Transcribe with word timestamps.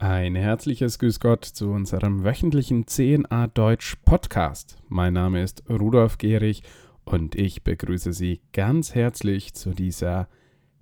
Ein 0.00 0.36
herzliches 0.36 1.00
Grüß 1.00 1.18
Gott 1.18 1.44
zu 1.44 1.70
unserem 1.70 2.22
wöchentlichen 2.22 2.86
CNA 2.86 3.48
Deutsch 3.48 3.96
Podcast. 4.04 4.78
Mein 4.86 5.14
Name 5.14 5.42
ist 5.42 5.64
Rudolf 5.68 6.18
Gehrig 6.18 6.62
und 7.04 7.34
ich 7.34 7.64
begrüße 7.64 8.12
Sie 8.12 8.40
ganz 8.52 8.94
herzlich 8.94 9.54
zu 9.54 9.70
dieser 9.70 10.28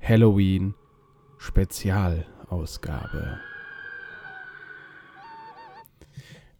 Halloween 0.02 0.74
Spezialausgabe. 1.38 3.40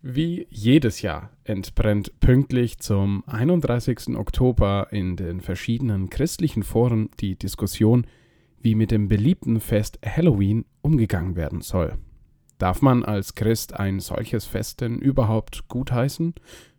Wie 0.01 0.47
jedes 0.49 1.03
Jahr 1.03 1.29
entbrennt 1.45 2.19
pünktlich 2.21 2.79
zum 2.79 3.23
31. 3.27 4.17
Oktober 4.17 4.87
in 4.93 5.17
den 5.17 5.43
verschiedenen 5.43 6.09
christlichen 6.09 6.63
Foren 6.63 7.11
die 7.21 7.39
Diskussion, 7.39 8.07
wie 8.63 8.75
mit 8.75 8.93
dem 8.93 9.09
beliebten 9.09 9.61
Fest 9.61 9.99
Halloween 10.03 10.65
umgegangen 10.81 11.37
werden 11.37 11.61
soll. 11.61 11.99
Darf 12.59 12.81
man 12.81 13.05
als 13.05 13.35
Christ 13.35 13.75
ein 13.75 14.01
solches 14.01 14.47
Fest 14.47 14.81
denn 14.81 14.99
überhaupt 14.99 15.69
gutheißen? 15.69 16.35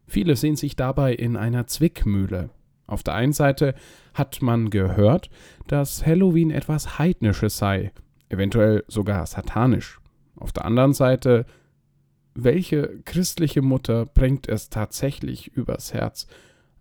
Viele 0.07 0.35
sehen 0.35 0.55
sich 0.55 0.75
dabei 0.75 1.13
in 1.13 1.35
einer 1.35 1.67
Zwickmühle. 1.67 2.49
Auf 2.87 3.03
der 3.03 3.15
einen 3.15 3.33
Seite 3.33 3.75
hat 4.13 4.41
man 4.41 4.69
gehört, 4.69 5.29
dass 5.67 6.05
Halloween 6.05 6.49
etwas 6.49 6.97
Heidnisches 6.97 7.57
sei, 7.57 7.91
eventuell 8.29 8.83
sogar 8.87 9.25
satanisch. 9.25 9.99
Auf 10.37 10.53
der 10.53 10.65
anderen 10.65 10.93
Seite, 10.93 11.45
welche 12.33 13.01
christliche 13.03 13.61
Mutter 13.61 14.05
bringt 14.05 14.47
es 14.47 14.69
tatsächlich 14.69 15.47
übers 15.55 15.93
Herz, 15.93 16.27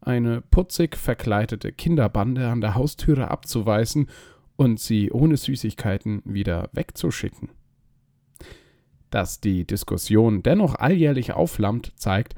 eine 0.00 0.40
putzig 0.40 0.96
verkleidete 0.96 1.72
Kinderbande 1.72 2.48
an 2.48 2.60
der 2.60 2.76
Haustüre 2.76 3.30
abzuweisen 3.30 4.08
und 4.54 4.78
sie 4.78 5.10
ohne 5.10 5.36
Süßigkeiten 5.36 6.22
wieder 6.24 6.70
wegzuschicken? 6.72 7.48
Dass 9.10 9.40
die 9.40 9.66
Diskussion 9.66 10.42
dennoch 10.42 10.74
alljährlich 10.74 11.32
aufflammt, 11.32 11.92
zeigt, 11.96 12.34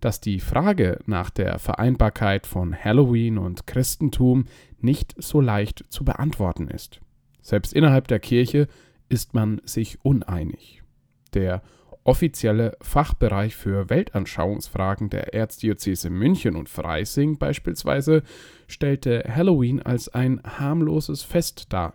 dass 0.00 0.20
die 0.20 0.40
Frage 0.40 0.98
nach 1.06 1.30
der 1.30 1.58
Vereinbarkeit 1.58 2.46
von 2.46 2.76
Halloween 2.76 3.38
und 3.38 3.66
Christentum 3.66 4.46
nicht 4.80 5.14
so 5.16 5.40
leicht 5.40 5.84
zu 5.88 6.04
beantworten 6.04 6.68
ist. 6.68 7.00
Selbst 7.40 7.72
innerhalb 7.72 8.08
der 8.08 8.18
Kirche 8.18 8.68
ist 9.08 9.34
man 9.34 9.60
sich 9.64 10.04
uneinig. 10.04 10.82
Der 11.34 11.62
offizielle 12.04 12.76
Fachbereich 12.80 13.54
für 13.54 13.88
Weltanschauungsfragen 13.88 15.08
der 15.08 15.34
Erzdiözese 15.34 16.10
München 16.10 16.56
und 16.56 16.68
Freising 16.68 17.38
beispielsweise 17.38 18.22
stellte 18.66 19.24
Halloween 19.28 19.80
als 19.80 20.08
ein 20.08 20.40
harmloses 20.44 21.22
Fest 21.22 21.66
dar, 21.72 21.94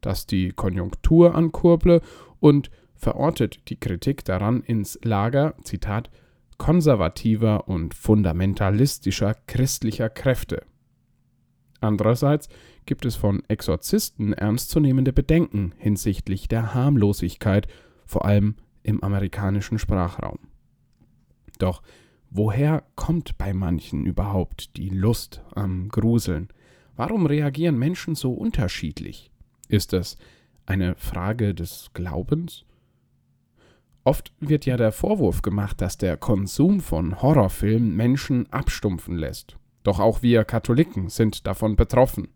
das 0.00 0.26
die 0.26 0.50
Konjunktur 0.50 1.34
ankurble 1.34 2.02
und 2.38 2.70
verortet 2.98 3.68
die 3.68 3.80
Kritik 3.80 4.24
daran 4.24 4.62
ins 4.62 4.98
Lager, 5.02 5.54
Zitat, 5.62 6.10
konservativer 6.58 7.68
und 7.68 7.94
fundamentalistischer 7.94 9.34
christlicher 9.46 10.10
Kräfte. 10.10 10.66
Andererseits 11.80 12.48
gibt 12.84 13.04
es 13.04 13.14
von 13.14 13.42
Exorzisten 13.48 14.32
ernstzunehmende 14.32 15.12
Bedenken 15.12 15.72
hinsichtlich 15.78 16.48
der 16.48 16.74
Harmlosigkeit, 16.74 17.68
vor 18.04 18.24
allem 18.24 18.56
im 18.82 19.02
amerikanischen 19.02 19.78
Sprachraum. 19.78 20.38
Doch 21.58 21.82
woher 22.30 22.84
kommt 22.96 23.38
bei 23.38 23.52
manchen 23.52 24.06
überhaupt 24.06 24.76
die 24.76 24.88
Lust 24.88 25.42
am 25.54 25.88
Gruseln? 25.88 26.48
Warum 26.96 27.26
reagieren 27.26 27.78
Menschen 27.78 28.16
so 28.16 28.32
unterschiedlich? 28.32 29.30
Ist 29.68 29.92
es 29.92 30.16
eine 30.66 30.96
Frage 30.96 31.54
des 31.54 31.90
Glaubens? 31.94 32.64
Oft 34.08 34.32
wird 34.40 34.64
ja 34.64 34.78
der 34.78 34.90
Vorwurf 34.90 35.42
gemacht, 35.42 35.82
dass 35.82 35.98
der 35.98 36.16
Konsum 36.16 36.80
von 36.80 37.20
Horrorfilmen 37.20 37.94
Menschen 37.94 38.50
abstumpfen 38.50 39.18
lässt. 39.18 39.58
Doch 39.82 40.00
auch 40.00 40.22
wir 40.22 40.44
Katholiken 40.44 41.10
sind 41.10 41.46
davon 41.46 41.76
betroffen. 41.76 42.28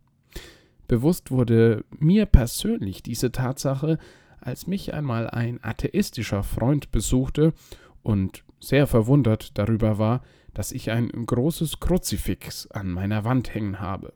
Bewusst 0.86 1.30
wurde 1.30 1.86
mir 1.98 2.26
persönlich 2.26 3.02
diese 3.02 3.32
Tatsache, 3.32 3.96
als 4.38 4.66
mich 4.66 4.92
einmal 4.92 5.30
ein 5.30 5.64
atheistischer 5.64 6.42
Freund 6.42 6.92
besuchte 6.92 7.54
und 8.02 8.44
sehr 8.60 8.86
verwundert 8.86 9.56
darüber 9.56 9.96
war, 9.96 10.20
dass 10.52 10.72
ich 10.72 10.90
ein 10.90 11.08
großes 11.08 11.80
Kruzifix 11.80 12.70
an 12.70 12.90
meiner 12.90 13.24
Wand 13.24 13.54
hängen 13.54 13.80
habe. 13.80 14.12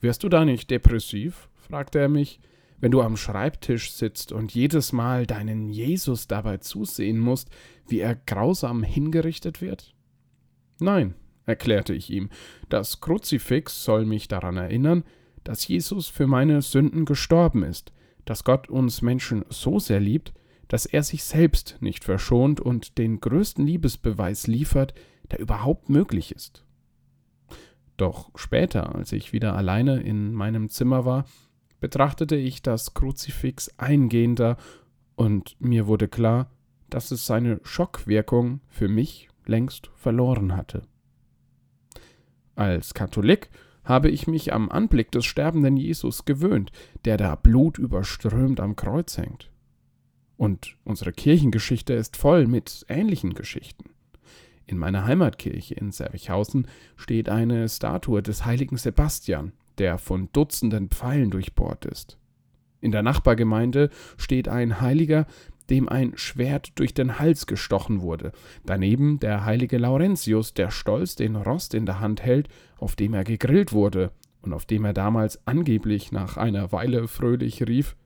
Wirst 0.00 0.22
du 0.22 0.28
da 0.28 0.44
nicht 0.44 0.70
depressiv? 0.70 1.48
fragte 1.56 1.98
er 1.98 2.08
mich 2.08 2.38
wenn 2.80 2.90
du 2.90 3.02
am 3.02 3.16
Schreibtisch 3.16 3.92
sitzt 3.92 4.32
und 4.32 4.54
jedes 4.54 4.92
Mal 4.92 5.26
deinen 5.26 5.68
Jesus 5.68 6.26
dabei 6.28 6.58
zusehen 6.58 7.18
musst, 7.18 7.50
wie 7.86 8.00
er 8.00 8.14
grausam 8.14 8.82
hingerichtet 8.82 9.60
wird? 9.60 9.94
Nein, 10.80 11.14
erklärte 11.44 11.94
ich 11.94 12.10
ihm, 12.10 12.30
das 12.68 13.00
Kruzifix 13.00 13.82
soll 13.82 14.04
mich 14.04 14.28
daran 14.28 14.56
erinnern, 14.56 15.04
dass 15.44 15.66
Jesus 15.66 16.08
für 16.08 16.26
meine 16.26 16.62
Sünden 16.62 17.04
gestorben 17.04 17.62
ist, 17.62 17.92
dass 18.24 18.44
Gott 18.44 18.68
uns 18.68 19.02
Menschen 19.02 19.44
so 19.48 19.78
sehr 19.78 20.00
liebt, 20.00 20.34
dass 20.68 20.84
er 20.84 21.02
sich 21.02 21.24
selbst 21.24 21.78
nicht 21.80 22.04
verschont 22.04 22.60
und 22.60 22.98
den 22.98 23.20
größten 23.20 23.66
Liebesbeweis 23.66 24.46
liefert, 24.46 24.92
der 25.30 25.40
überhaupt 25.40 25.88
möglich 25.88 26.32
ist. 26.32 26.64
Doch 27.96 28.30
später, 28.36 28.94
als 28.94 29.12
ich 29.12 29.32
wieder 29.32 29.56
alleine 29.56 30.00
in 30.00 30.32
meinem 30.32 30.68
Zimmer 30.68 31.04
war, 31.04 31.24
betrachtete 31.80 32.36
ich 32.36 32.62
das 32.62 32.94
Kruzifix 32.94 33.72
eingehender 33.78 34.56
und 35.16 35.56
mir 35.60 35.86
wurde 35.86 36.08
klar, 36.08 36.50
dass 36.90 37.10
es 37.10 37.26
seine 37.26 37.60
Schockwirkung 37.62 38.60
für 38.68 38.88
mich 38.88 39.28
längst 39.46 39.90
verloren 39.96 40.56
hatte. 40.56 40.82
Als 42.54 42.94
Katholik 42.94 43.50
habe 43.84 44.10
ich 44.10 44.26
mich 44.26 44.52
am 44.52 44.68
Anblick 44.68 45.10
des 45.12 45.24
sterbenden 45.24 45.76
Jesus 45.76 46.24
gewöhnt, 46.24 46.72
der 47.04 47.16
da 47.16 47.34
blutüberströmt 47.34 48.60
am 48.60 48.76
Kreuz 48.76 49.16
hängt. 49.16 49.50
Und 50.36 50.76
unsere 50.84 51.12
Kirchengeschichte 51.12 51.94
ist 51.94 52.16
voll 52.16 52.46
mit 52.46 52.84
ähnlichen 52.88 53.34
Geschichten. 53.34 53.90
In 54.66 54.76
meiner 54.76 55.06
Heimatkirche 55.06 55.74
in 55.74 55.90
Servichhausen 55.90 56.68
steht 56.96 57.28
eine 57.30 57.68
Statue 57.68 58.22
des 58.22 58.44
heiligen 58.44 58.76
Sebastian, 58.76 59.52
der 59.78 59.98
von 59.98 60.28
Dutzenden 60.32 60.88
Pfeilen 60.88 61.30
durchbohrt 61.30 61.84
ist. 61.84 62.18
In 62.80 62.92
der 62.92 63.02
Nachbargemeinde 63.02 63.90
steht 64.16 64.48
ein 64.48 64.80
Heiliger, 64.80 65.26
dem 65.70 65.88
ein 65.88 66.16
Schwert 66.16 66.72
durch 66.76 66.94
den 66.94 67.18
Hals 67.18 67.46
gestochen 67.46 68.00
wurde, 68.00 68.32
daneben 68.64 69.20
der 69.20 69.44
heilige 69.44 69.78
Laurentius, 69.78 70.54
der 70.54 70.70
stolz 70.70 71.14
den 71.14 71.36
Rost 71.36 71.74
in 71.74 71.86
der 71.86 72.00
Hand 72.00 72.22
hält, 72.22 72.48
auf 72.78 72.96
dem 72.96 73.14
er 73.14 73.24
gegrillt 73.24 73.72
wurde 73.72 74.12
und 74.40 74.52
auf 74.52 74.64
dem 74.64 74.84
er 74.84 74.94
damals 74.94 75.46
angeblich 75.46 76.12
nach 76.12 76.36
einer 76.36 76.72
Weile 76.72 77.08
fröhlich 77.08 77.66
rief 77.66 77.96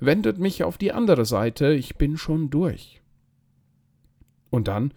Wendet 0.00 0.38
mich 0.38 0.64
auf 0.64 0.76
die 0.76 0.92
andere 0.92 1.24
Seite, 1.24 1.72
ich 1.72 1.96
bin 1.96 2.16
schon 2.16 2.50
durch. 2.50 3.00
Und 4.50 4.68
dann 4.68 4.92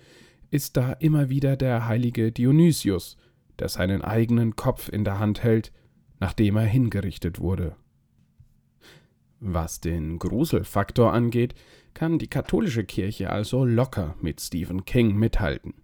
ist 0.49 0.77
da 0.77 0.93
immer 0.93 1.29
wieder 1.29 1.55
der 1.55 1.87
heilige 1.87 2.31
Dionysius, 2.31 3.17
der 3.59 3.69
seinen 3.69 4.01
eigenen 4.01 4.55
Kopf 4.55 4.89
in 4.89 5.03
der 5.03 5.19
Hand 5.19 5.43
hält, 5.43 5.71
nachdem 6.19 6.57
er 6.57 6.65
hingerichtet 6.65 7.39
wurde. 7.39 7.75
Was 9.39 9.79
den 9.81 10.17
Gruselfaktor 10.17 11.13
angeht, 11.13 11.53
kann 11.93 12.17
die 12.17 12.27
katholische 12.27 12.83
Kirche 12.83 13.29
also 13.29 13.65
locker 13.65 14.15
mit 14.21 14.41
Stephen 14.41 14.85
King 14.85 15.15
mithalten. 15.15 15.75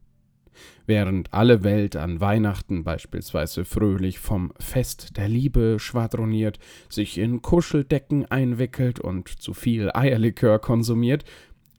Während 0.86 1.34
alle 1.34 1.64
Welt 1.64 1.96
an 1.96 2.20
Weihnachten 2.20 2.84
beispielsweise 2.84 3.66
fröhlich 3.66 4.20
vom 4.20 4.54
Fest 4.60 5.18
der 5.18 5.28
Liebe 5.28 5.78
schwadroniert, 5.80 6.60
sich 6.90 7.18
in 7.18 7.42
Kuscheldecken 7.42 8.26
einwickelt 8.26 9.00
und 9.00 9.30
zu 9.30 9.54
viel 9.54 9.92
Eierlikör 9.94 10.60
konsumiert, 10.60 11.24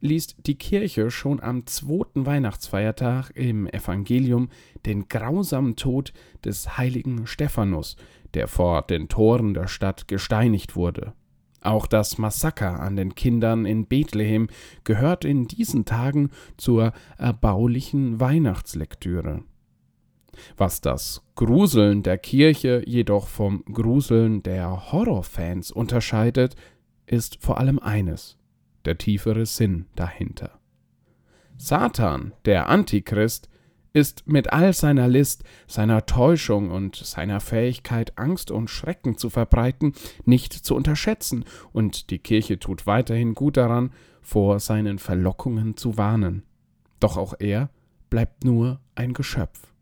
liest 0.05 0.35
die 0.45 0.55
Kirche 0.55 1.11
schon 1.11 1.41
am 1.41 1.65
zweiten 1.65 2.25
Weihnachtsfeiertag 2.25 3.31
im 3.35 3.67
Evangelium 3.67 4.49
den 4.85 5.09
grausamen 5.09 5.75
Tod 5.75 6.13
des 6.43 6.77
heiligen 6.77 7.27
Stephanus, 7.27 7.97
der 8.33 8.47
vor 8.47 8.83
den 8.83 9.09
Toren 9.09 9.53
der 9.53 9.67
Stadt 9.67 10.07
gesteinigt 10.07 10.75
wurde. 10.75 11.13
Auch 11.61 11.87
das 11.87 12.19
Massaker 12.19 12.79
an 12.79 12.95
den 12.95 13.15
Kindern 13.15 13.65
in 13.65 13.87
Bethlehem 13.87 14.47
gehört 14.83 15.25
in 15.25 15.47
diesen 15.47 15.83
Tagen 15.85 16.29
zur 16.57 16.93
erbaulichen 17.17 18.19
Weihnachtslektüre. 18.19 19.43
Was 20.57 20.81
das 20.81 21.23
Gruseln 21.33 22.03
der 22.03 22.19
Kirche 22.19 22.83
jedoch 22.85 23.27
vom 23.27 23.63
Gruseln 23.65 24.43
der 24.43 24.91
Horrorfans 24.91 25.71
unterscheidet, 25.71 26.55
ist 27.07 27.41
vor 27.41 27.57
allem 27.57 27.79
eines 27.79 28.37
der 28.85 28.97
tiefere 28.97 29.45
Sinn 29.45 29.85
dahinter. 29.95 30.59
Satan, 31.57 32.33
der 32.45 32.69
Antichrist, 32.69 33.49
ist 33.93 34.27
mit 34.27 34.51
all 34.51 34.73
seiner 34.73 35.07
List, 35.07 35.45
seiner 35.67 36.05
Täuschung 36.05 36.69
und 36.69 36.97
seiner 36.97 37.39
Fähigkeit, 37.39 38.17
Angst 38.17 38.51
und 38.51 38.69
Schrecken 38.69 39.17
zu 39.17 39.29
verbreiten, 39.29 39.93
nicht 40.25 40.51
zu 40.51 40.75
unterschätzen, 40.75 41.45
und 41.71 42.09
die 42.09 42.19
Kirche 42.19 42.59
tut 42.59 42.87
weiterhin 42.87 43.35
gut 43.35 43.55
daran, 43.55 43.91
vor 44.21 44.59
seinen 44.59 44.99
Verlockungen 44.99 45.77
zu 45.77 45.97
warnen. 45.97 46.43
Doch 46.99 47.15
auch 47.15 47.35
er 47.39 47.69
bleibt 48.09 48.43
nur 48.43 48.81
ein 48.95 49.13
Geschöpf. 49.13 49.74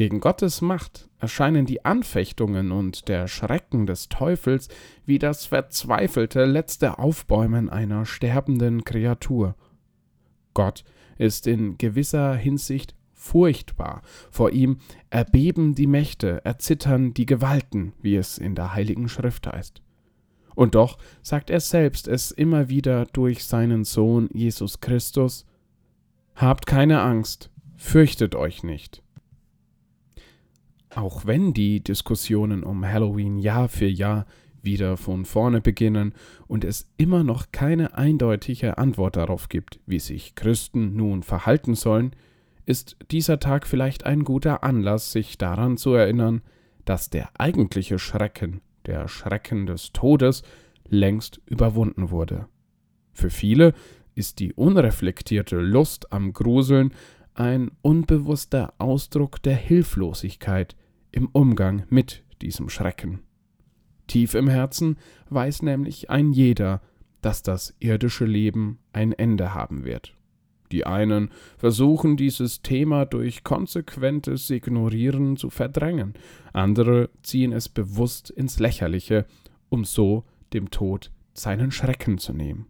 Gegen 0.00 0.20
Gottes 0.20 0.62
Macht 0.62 1.10
erscheinen 1.18 1.66
die 1.66 1.84
Anfechtungen 1.84 2.72
und 2.72 3.06
der 3.06 3.28
Schrecken 3.28 3.84
des 3.84 4.08
Teufels 4.08 4.70
wie 5.04 5.18
das 5.18 5.44
verzweifelte 5.44 6.46
letzte 6.46 6.98
Aufbäumen 6.98 7.68
einer 7.68 8.06
sterbenden 8.06 8.84
Kreatur. 8.84 9.56
Gott 10.54 10.84
ist 11.18 11.46
in 11.46 11.76
gewisser 11.76 12.34
Hinsicht 12.34 12.94
furchtbar. 13.12 14.00
Vor 14.30 14.52
ihm 14.52 14.78
erbeben 15.10 15.74
die 15.74 15.86
Mächte, 15.86 16.46
erzittern 16.46 17.12
die 17.12 17.26
Gewalten, 17.26 17.92
wie 18.00 18.16
es 18.16 18.38
in 18.38 18.54
der 18.54 18.72
Heiligen 18.72 19.06
Schrift 19.06 19.48
heißt. 19.48 19.82
Und 20.54 20.76
doch 20.76 20.96
sagt 21.20 21.50
er 21.50 21.60
selbst 21.60 22.08
es 22.08 22.30
immer 22.30 22.70
wieder 22.70 23.04
durch 23.04 23.44
seinen 23.44 23.84
Sohn 23.84 24.30
Jesus 24.32 24.80
Christus 24.80 25.44
Habt 26.36 26.64
keine 26.64 27.02
Angst, 27.02 27.50
fürchtet 27.76 28.34
euch 28.34 28.62
nicht. 28.62 29.02
Auch 30.94 31.24
wenn 31.24 31.52
die 31.52 31.82
Diskussionen 31.82 32.64
um 32.64 32.84
Halloween 32.84 33.38
Jahr 33.38 33.68
für 33.68 33.86
Jahr 33.86 34.26
wieder 34.62 34.96
von 34.96 35.24
vorne 35.24 35.60
beginnen 35.60 36.14
und 36.46 36.64
es 36.64 36.90
immer 36.96 37.24
noch 37.24 37.52
keine 37.52 37.96
eindeutige 37.96 38.76
Antwort 38.76 39.16
darauf 39.16 39.48
gibt, 39.48 39.80
wie 39.86 40.00
sich 40.00 40.34
Christen 40.34 40.96
nun 40.96 41.22
verhalten 41.22 41.74
sollen, 41.74 42.14
ist 42.66 42.96
dieser 43.10 43.40
Tag 43.40 43.66
vielleicht 43.66 44.04
ein 44.04 44.24
guter 44.24 44.62
Anlass, 44.62 45.12
sich 45.12 45.38
daran 45.38 45.76
zu 45.76 45.94
erinnern, 45.94 46.42
dass 46.84 47.10
der 47.10 47.30
eigentliche 47.38 47.98
Schrecken, 47.98 48.60
der 48.86 49.08
Schrecken 49.08 49.66
des 49.66 49.92
Todes, 49.92 50.42
längst 50.88 51.40
überwunden 51.46 52.10
wurde. 52.10 52.46
Für 53.12 53.30
viele 53.30 53.74
ist 54.14 54.38
die 54.38 54.52
unreflektierte 54.52 55.56
Lust 55.56 56.12
am 56.12 56.32
Gruseln 56.32 56.92
ein 57.34 57.70
unbewusster 57.82 58.74
Ausdruck 58.78 59.42
der 59.42 59.56
Hilflosigkeit 59.56 60.76
im 61.12 61.28
Umgang 61.32 61.84
mit 61.88 62.22
diesem 62.42 62.68
Schrecken. 62.68 63.20
Tief 64.06 64.34
im 64.34 64.48
Herzen 64.48 64.96
weiß 65.28 65.62
nämlich 65.62 66.10
ein 66.10 66.32
jeder, 66.32 66.80
dass 67.22 67.42
das 67.42 67.74
irdische 67.78 68.24
Leben 68.24 68.78
ein 68.92 69.12
Ende 69.12 69.54
haben 69.54 69.84
wird. 69.84 70.14
Die 70.72 70.86
einen 70.86 71.30
versuchen 71.58 72.16
dieses 72.16 72.62
Thema 72.62 73.04
durch 73.04 73.42
konsequentes 73.42 74.48
Ignorieren 74.50 75.36
zu 75.36 75.50
verdrängen, 75.50 76.14
andere 76.52 77.10
ziehen 77.22 77.52
es 77.52 77.68
bewusst 77.68 78.30
ins 78.30 78.58
Lächerliche, 78.60 79.26
um 79.68 79.84
so 79.84 80.24
dem 80.52 80.70
Tod 80.70 81.10
seinen 81.34 81.70
Schrecken 81.70 82.18
zu 82.18 82.32
nehmen. 82.32 82.66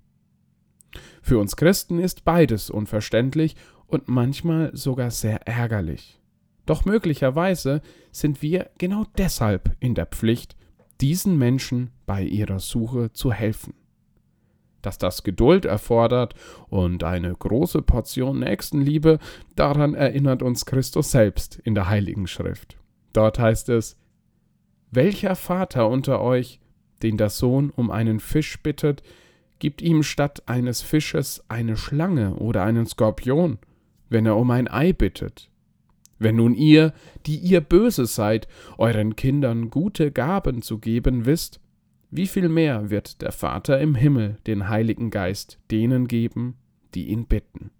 Für 1.22 1.38
uns 1.38 1.56
Christen 1.56 1.98
ist 1.98 2.24
beides 2.24 2.70
unverständlich 2.70 3.54
und 3.90 4.08
manchmal 4.08 4.74
sogar 4.76 5.10
sehr 5.10 5.46
ärgerlich. 5.46 6.20
Doch 6.66 6.84
möglicherweise 6.84 7.82
sind 8.12 8.42
wir 8.42 8.70
genau 8.78 9.04
deshalb 9.18 9.76
in 9.80 9.94
der 9.94 10.06
Pflicht, 10.06 10.56
diesen 11.00 11.38
Menschen 11.38 11.90
bei 12.06 12.22
ihrer 12.22 12.60
Suche 12.60 13.12
zu 13.12 13.32
helfen 13.32 13.74
dass 14.82 14.98
das 14.98 15.22
Geduld 15.22 15.64
erfordert 15.64 16.34
und 16.68 17.04
eine 17.04 17.34
große 17.34 17.82
Portion 17.82 18.40
Nächstenliebe, 18.40 19.18
daran 19.56 19.94
erinnert 19.94 20.42
uns 20.42 20.66
Christus 20.66 21.10
selbst 21.10 21.60
in 21.64 21.74
der 21.74 21.88
Heiligen 21.88 22.26
Schrift. 22.26 22.78
Dort 23.12 23.38
heißt 23.38 23.68
es, 23.70 23.96
Welcher 24.90 25.36
Vater 25.36 25.88
unter 25.88 26.20
euch, 26.20 26.60
den 27.02 27.16
der 27.16 27.30
Sohn 27.30 27.70
um 27.70 27.90
einen 27.90 28.20
Fisch 28.20 28.60
bittet, 28.62 29.02
gibt 29.58 29.82
ihm 29.82 30.02
statt 30.02 30.42
eines 30.46 30.82
Fisches 30.82 31.44
eine 31.48 31.76
Schlange 31.76 32.34
oder 32.36 32.64
einen 32.64 32.86
Skorpion, 32.86 33.58
wenn 34.10 34.26
er 34.26 34.36
um 34.36 34.50
ein 34.50 34.68
Ei 34.68 34.92
bittet? 34.92 35.50
Wenn 36.18 36.36
nun 36.36 36.54
ihr, 36.54 36.92
die 37.24 37.38
ihr 37.38 37.62
böse 37.62 38.04
seid, 38.04 38.46
euren 38.76 39.16
Kindern 39.16 39.70
gute 39.70 40.12
Gaben 40.12 40.60
zu 40.60 40.78
geben 40.78 41.24
wisst, 41.24 41.60
wie 42.10 42.26
viel 42.26 42.48
mehr 42.48 42.90
wird 42.90 43.22
der 43.22 43.32
Vater 43.32 43.80
im 43.80 43.94
Himmel 43.94 44.36
den 44.46 44.68
Heiligen 44.68 45.10
Geist 45.10 45.58
denen 45.70 46.08
geben, 46.08 46.56
die 46.94 47.08
ihn 47.08 47.26
bitten. 47.26 47.70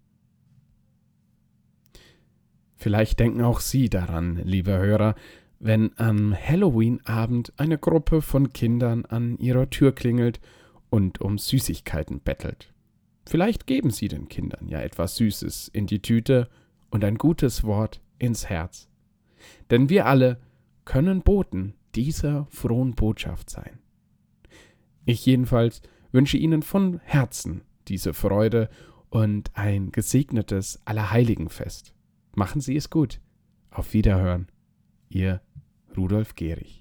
Vielleicht 2.77 3.19
denken 3.19 3.41
auch 3.41 3.59
Sie 3.59 3.89
daran, 3.89 4.41
liebe 4.43 4.75
Hörer, 4.75 5.13
wenn 5.59 5.91
am 5.97 6.35
Halloween-Abend 6.35 7.53
eine 7.57 7.77
Gruppe 7.77 8.23
von 8.23 8.51
Kindern 8.53 9.05
an 9.05 9.37
Ihrer 9.37 9.69
Tür 9.69 9.93
klingelt 9.93 10.39
und 10.89 11.21
um 11.21 11.37
Süßigkeiten 11.37 12.21
bettelt. 12.21 12.73
Vielleicht 13.31 13.65
geben 13.65 13.91
Sie 13.91 14.09
den 14.09 14.27
Kindern 14.27 14.67
ja 14.67 14.81
etwas 14.81 15.15
Süßes 15.15 15.69
in 15.69 15.87
die 15.87 16.01
Tüte 16.01 16.49
und 16.89 17.05
ein 17.05 17.17
gutes 17.17 17.63
Wort 17.63 18.01
ins 18.19 18.49
Herz. 18.49 18.89
Denn 19.69 19.87
wir 19.87 20.05
alle 20.05 20.41
können 20.83 21.21
Boten 21.21 21.75
dieser 21.95 22.45
frohen 22.47 22.93
Botschaft 22.93 23.49
sein. 23.49 23.79
Ich 25.05 25.25
jedenfalls 25.25 25.81
wünsche 26.11 26.35
Ihnen 26.35 26.61
von 26.61 26.99
Herzen 27.05 27.61
diese 27.87 28.13
Freude 28.13 28.69
und 29.09 29.51
ein 29.53 29.93
gesegnetes 29.93 30.81
Allerheiligenfest. 30.83 31.93
Machen 32.35 32.59
Sie 32.59 32.75
es 32.75 32.89
gut. 32.89 33.21
Auf 33.69 33.93
Wiederhören. 33.93 34.49
Ihr 35.07 35.39
Rudolf 35.95 36.35
Gehrig. 36.35 36.80